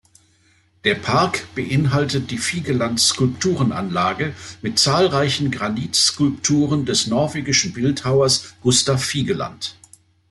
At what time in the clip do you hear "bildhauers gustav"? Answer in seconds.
7.73-9.13